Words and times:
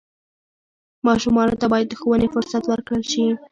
ماشومانو 1.07 1.59
ته 1.61 1.65
باید 1.71 1.87
د 1.89 1.93
ښوونې 1.99 2.27
فرصت 2.33 2.63
ورکړل 2.67 3.03
شي. 3.11 3.25